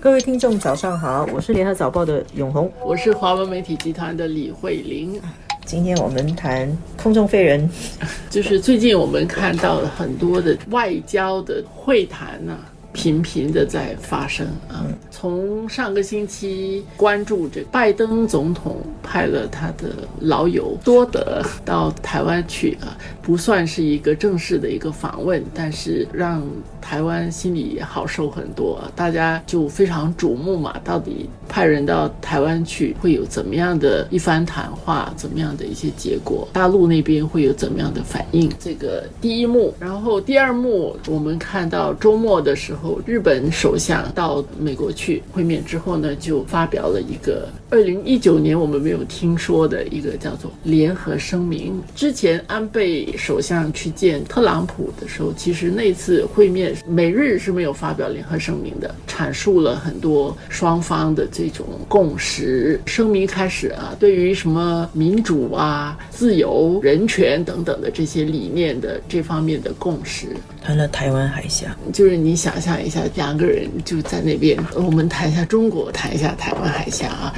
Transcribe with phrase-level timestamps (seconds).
[0.00, 5.20] 各位听众，早上好，我是联合早报的永红，我是华文媒体集团的李慧玲。
[5.66, 7.68] 今天我们谈空中飞人，
[8.30, 12.56] 就是最近我们看到了很多的外交的会谈呢。
[12.92, 14.86] 频频的在发生啊！
[15.10, 19.90] 从上个星期关注这拜登总统派了他的
[20.20, 26.42] 老友多德到台湾去啊，不算是一个正式的一个访问，但是让
[26.80, 28.82] 台湾心里也好受很多。
[28.96, 36.46] 大家就非常瞩目嘛，到底派人到台湾去会有怎么样的一番谈话，怎么样的一些结果？
[36.52, 38.50] 大陆那边会有怎么样的反应？
[38.58, 43.00] 这个第一幕，然后第二幕，我们看到周末的时候。
[43.06, 51.80] 日本首相到美国去会面之后呢，就发表了一个二零一九年我们没有听说的一个叫做联合声明。
[51.94, 62.80] 之前安倍首相去见特朗普的时候，其实那次会面美日是没有发表联合声明的，阐述了很多双方的这种共识。
[62.84, 70.26] 声明开始啊，对于什么民主啊、自由、人权等等的这些理念的这方面的共识，
[70.64, 72.76] 谈了台湾海峡，就是你想象。
[72.82, 74.56] 一下，两个人就在那边。
[74.74, 77.34] 我们谈一下中国，谈一下台湾海峡啊。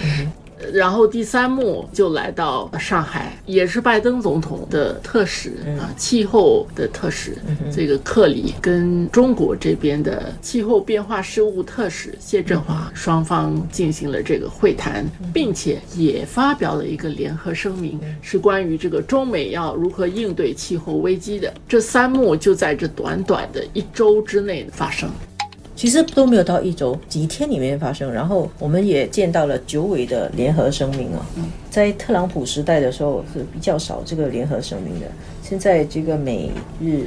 [0.73, 7.37] 然后第三幕就来到上海，也是拜登总统的特使啊，气候的特使，
[7.75, 21.53] 这个克里跟中国这边的气候变化事务特使谢振华双方进行了这个会谈，并且也发表了一个联合声明，是关于这个中美要如何应对气候危机的。
[21.69, 25.11] 这三幕就在这短短的一周之内发生。
[25.81, 28.13] 其实都没有到一周，几天里面发生。
[28.13, 31.25] 然后我们也见到了九尾的联合声明啊，
[31.71, 35.07] 在特朗普时代的时候是比较少这个联合声明的。
[35.43, 36.51] 现在这个美
[36.83, 37.07] 日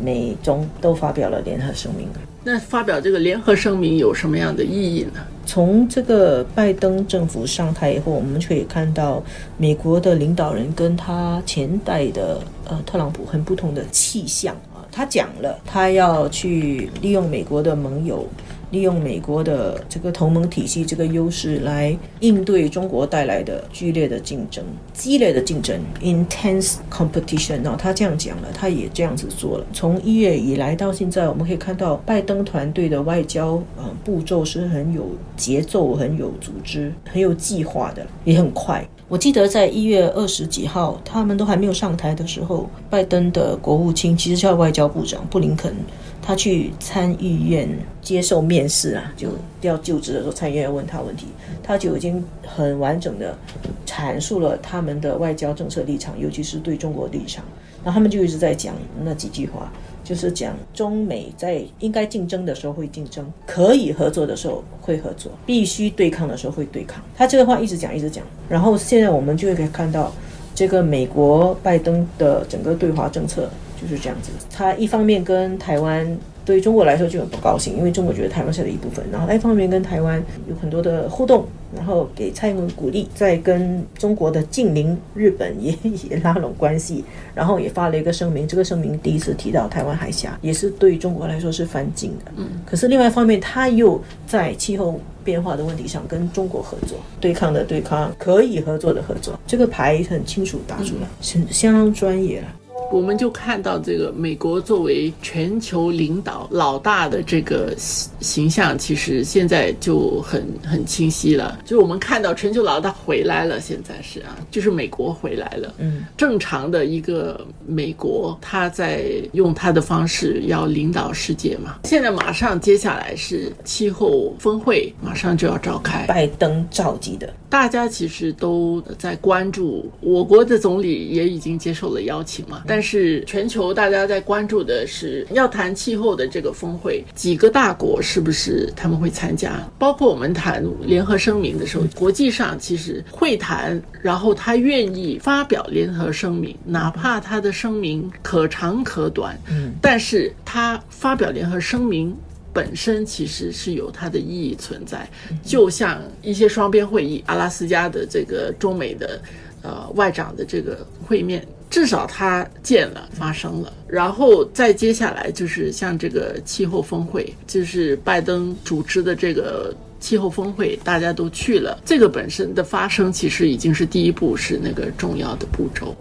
[0.00, 2.06] 美中都发表了联合声明。
[2.44, 5.14] 那发表这个联合声明有什么样的意义呢？
[5.44, 9.20] 从这个拜登政府上台以后，我们可以看到
[9.56, 14.56] 美国的领导人跟他前代的呃特朗普很不同的气象。
[14.92, 18.28] 他讲了，他要去利用美国的盟友，
[18.72, 27.62] 利用美国的这个同盟体系这个优势来应对中国带来的剧烈的竞争、激烈的竞争 （intense competition）。
[27.62, 29.66] 然后，他这样讲了，他也这样子做了。
[29.72, 35.06] 从一月以来到现在，我们可以看到拜登团队的外交呃步骤是很有
[35.36, 38.84] 节奏、很有组织、很有计划的，也很快。
[39.08, 45.74] 我记得在一月二十几号，他们都还没有上台的时候，拜登的国务卿其实叫外交部长布林肯，
[46.22, 47.68] 他去参议院
[48.00, 49.28] 接受面试啊，就
[49.60, 51.26] 要就职的时候，参议院问他问题，
[51.62, 53.36] 他就已经很完整的
[53.84, 57.44] 阐述了他们的外交政策立场，尤其是对中国立场。
[57.84, 58.74] 然后他们就一直在讲
[59.04, 59.70] 那几句话。
[60.04, 67.00] 就是讲中美在应该竞争的时候会竞争，可以合作的时候会合作，必须对抗的时候会对抗。
[67.16, 70.12] 他这个话一直讲一直讲，然后现在我们就可以看到，
[70.56, 73.48] 这个美国拜登的整个对华政策
[73.82, 74.30] 就是这样子。
[74.50, 76.16] 他一方面跟台湾。
[76.44, 85.72] 对于中国来说就很不高兴，因为中国觉得台湾是的一部分，然后他一方面跟台湾有很多的互动，然后给蔡英文鼓励，在跟中国的近邻日本也
[86.10, 92.32] 也拉拢关系，然后也发了一个声明，这个声明第一次提到台湾海峡，也是对中国来说是反境的。
[92.36, 102.48] 嗯，可是另外一方面，他又在气候变化的问题上跟中国合作，对抗的对抗，可以合作的合作，这个牌很清楚打出来，是相当专业了。
[102.92, 111.58] 我们就看到这个美国作为全球领导老大的这个形象，其实现在就很很清晰了。
[111.64, 115.74] 就是我们看到全球老大回来了，现在是啊，就是美国回来了。
[115.78, 121.78] 嗯，正常的一个美国，他在用他的方式要领导世界嘛。
[121.84, 129.90] 现在马上接下来是气候峰会，马上就要召开，拜登召集的，大家其实都在关注。
[130.00, 139.66] 我国的总理也已经接受了邀请嘛，但是全球大家在关注的是要谈气候的这个峰会，几个大国是不是他们会参加？
[139.78, 152.14] 包括我们谈联合声明的时候，国际上其实会谈，然后他愿意发表联合声明，哪怕他的声明可长可短，嗯，但是他发表联合声明
[152.52, 155.08] 本身其实是有它的意义存在，
[155.42, 159.20] 就像一些双边会议，阿拉斯加的这个中美的
[159.62, 161.46] 呃外长的这个会面。
[161.72, 171.80] 至少他见了，发生了，然后再接下来就是像这个气候峰会，就是拜登主持的这个气候峰会，大家都去了。
[171.82, 175.96] 这个本身的发生，其实已经是第一步，是那个重要的步骤。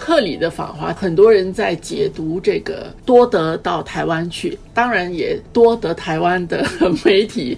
[0.00, 6.64] 克里的访华，很多人在解读这个多德到台湾去，当然也多得台湾的
[7.04, 7.56] 媒体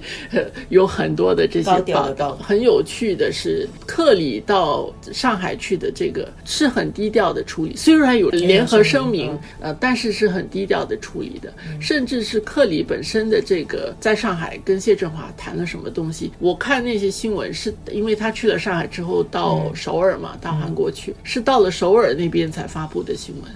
[0.69, 2.37] 有很多的这些报道。
[2.37, 11.53] 很有趣的是，克里到上海去的这个是很低调的处理，虽然有联合声明，呃，但是是很低调的处理的。
[11.81, 23.53] 甚至是克里本身的这个在上海跟谢振华谈了什么东西，我看那些新闻是因为他去了上海之后到首尔嘛，到韩国去，是到了首尔那边才发布的新闻。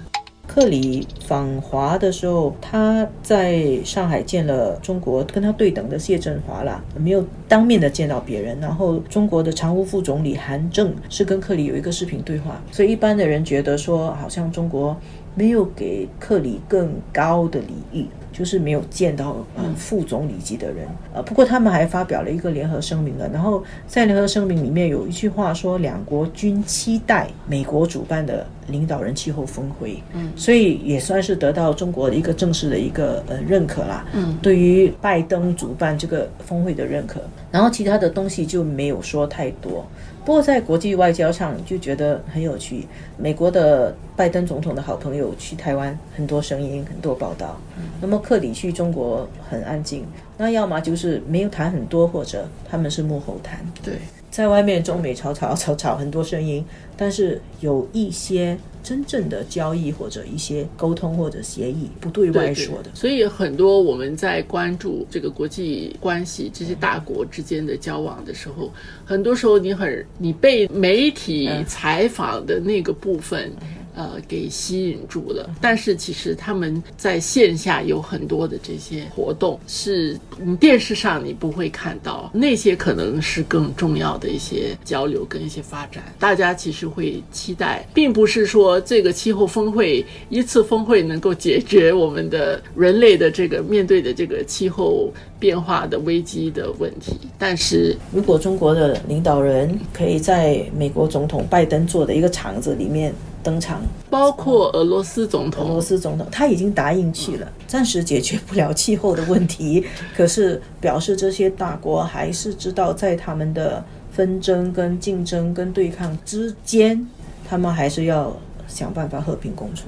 [0.48, 8.58] 克里访华的时候，他在上海见了中国跟他对等的谢振华啦，没有当面的见到别人。
[8.58, 14.96] 然后中国的常务副总理韩正是跟克里有一个视频对话，所以一般的人觉得说，好像中国
[15.38, 18.06] 没有给克里更高的礼遇。
[18.30, 23.28] 就是没有见到呃副总理级的人，呃，不过他们还发表了一个联合声明了。
[23.30, 37.20] 然后在联合声明里面有一句话说，两国均期待美国主办的领导人气候峰会，嗯，所以也算是得到中国的一个正式的一个呃认可啦，嗯，对于拜登主办这个峰会的认可。
[37.50, 39.86] 然后其他的东西就没有说太多。
[40.24, 42.86] 不过在国际外交上就觉得很有趣。
[43.16, 47.58] 美国的拜登总统的好朋友去台湾，很多声音，很多报道。
[48.00, 50.04] 那么克里去中国很安静，
[50.36, 53.60] 那要么就是没有谈很多，或者他们是幕后谈。
[53.82, 53.94] 对，
[54.38, 56.64] 在外面中美吵吵吵吵很多声音，
[56.96, 58.56] 但是有一些。
[58.80, 68.72] 真正的交易或者一些沟通或者协议不对外说的，所以很多我们在关注这个国际关系这些大国之间的交往的时候，
[69.04, 73.52] 很多时候你很你被媒体采访的那个部分。
[73.98, 75.50] 呃，给吸引住了。
[75.60, 86.04] 但是其实他们在线下有很多的这些活动，是你电视上你不会看到，那些可能是更重要的一些交流跟一些发展。
[86.16, 97.16] 大家其实会期待，并不是说这个气候峰会一次峰会能够解决我们的人类的这个面对的这个气候变化的危机的问题。
[97.36, 103.12] 但是如果中国的领导人可以在美国总统拜登做的一个场子里面。
[103.48, 103.80] 登场，
[104.10, 105.64] 包括俄罗斯总统。
[105.64, 109.82] 俄罗斯总统他已经答应去了，暂时解决不了气候的问题，
[110.14, 117.06] 可是表示这些大国还是知道在他们的纷争、跟竞争、跟对抗之间，
[117.48, 118.36] 他们还是要
[118.66, 119.84] 想办法和平共处。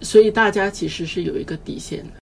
[0.00, 2.10] 所以大家其实是有一个底线的。